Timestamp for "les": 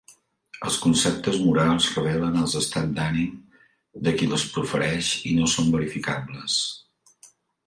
4.33-4.47